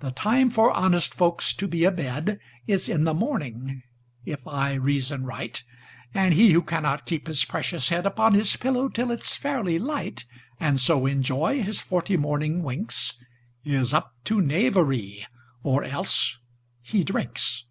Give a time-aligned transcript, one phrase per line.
[0.00, 3.82] The time for honest folks to be a bedIs in the morning,
[4.24, 5.62] if I reason right;
[6.14, 10.24] And he who cannot keep his precious headUpon his pillow till it 's fairly light,
[10.58, 13.18] And so enjoy his forty morning winks,
[13.66, 15.26] Is up to knavery;
[15.62, 17.66] or else—he drinks!